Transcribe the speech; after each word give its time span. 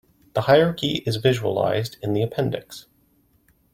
The 0.33 0.41
hierarchy 0.41 1.03
is 1.05 1.17
visualized 1.17 1.97
in 2.01 2.13
the 2.13 2.23
appendix. 2.23 2.87